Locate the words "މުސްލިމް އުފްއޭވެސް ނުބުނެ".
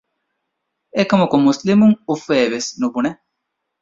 1.45-3.11